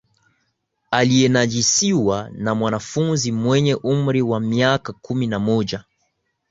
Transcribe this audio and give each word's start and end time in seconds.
alienajisiwa 0.91 2.29
ni 2.33 2.51
mwanafunzi 2.51 3.31
mwenye 3.31 3.75
umri 3.75 4.21
wa 4.21 4.39
miaka 4.39 4.93
kumi 4.93 5.27
na 5.27 5.39
moja 5.39 5.83